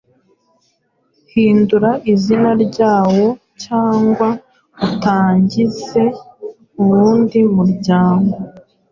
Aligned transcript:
hindura 1.31 1.91
izina 2.13 2.51
ryawo 2.65 3.27
cyangwa 3.63 4.27
utangize 4.87 6.03
uwundi 6.79 7.39
muryango 7.55 8.35